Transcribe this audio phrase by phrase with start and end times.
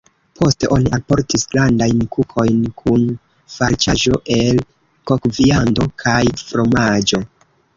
[0.37, 3.05] Poste oni alportis grandajn kukojn kun
[3.57, 4.65] farĉaĵo el
[5.13, 7.23] kokviando kaj fromaĝo.